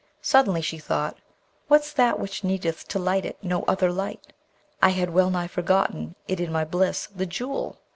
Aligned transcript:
Suddenly 0.23 0.63
she 0.63 0.79
thought, 0.79 1.19
'What's 1.67 1.93
that 1.93 2.19
which 2.19 2.43
needeth 2.43 2.87
to 2.87 2.97
light 2.97 3.23
it 3.23 3.37
no 3.43 3.61
other 3.67 3.91
light? 3.91 4.33
I 4.81 4.89
had 4.89 5.11
well 5.11 5.29
nigh 5.29 5.45
forgotten 5.45 6.15
it 6.27 6.39
in 6.39 6.51
my 6.51 6.65
bliss, 6.65 7.07
the 7.15 7.27
Jewel!' 7.27 7.77